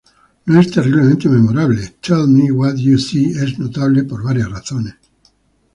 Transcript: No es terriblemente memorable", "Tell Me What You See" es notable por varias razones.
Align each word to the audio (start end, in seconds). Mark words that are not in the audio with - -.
No 0.47 0.59
es 0.59 0.71
terriblemente 0.71 1.29
memorable", 1.29 1.97
"Tell 2.01 2.27
Me 2.27 2.49
What 2.51 2.73
You 2.77 2.97
See" 2.97 3.33
es 3.37 3.59
notable 3.59 4.03
por 4.03 4.23
varias 4.23 4.49
razones. 4.49 4.95